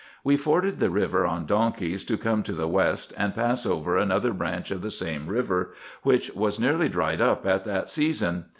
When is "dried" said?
6.89-7.21